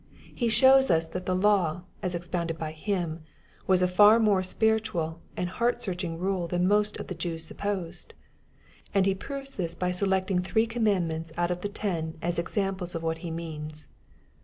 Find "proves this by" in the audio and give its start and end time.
9.13-9.91